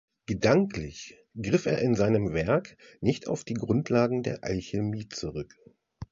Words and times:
Gedanklich 0.25 1.15
griff 1.39 1.67
er 1.67 1.77
in 1.77 1.93
seinem 1.93 2.33
Werk 2.33 2.75
nicht 3.01 3.27
auf 3.27 3.43
die 3.43 3.53
Grundlagen 3.53 4.23
der 4.23 4.43
Alchemie 4.43 5.07
zurück. 5.07 5.53